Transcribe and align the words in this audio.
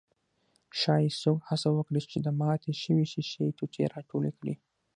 ښايي 0.79 1.09
څوک 1.21 1.39
هڅه 1.49 1.69
وکړي 1.77 2.01
چې 2.11 2.17
د 2.25 2.27
ماتې 2.39 2.71
شوې 2.83 3.05
ښيښې 3.11 3.55
ټوټې 3.57 3.83
راټولې 3.93 4.31
کړي. 4.39 4.55